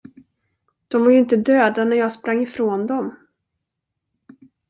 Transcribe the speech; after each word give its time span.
De 0.87 1.03
var 1.03 1.11
ju 1.11 1.17
inte 1.17 1.37
döda, 1.37 1.85
när 1.85 1.97
jag 1.97 2.13
sprang 2.13 2.41
ifrån 2.41 2.87
dem. 2.87 3.15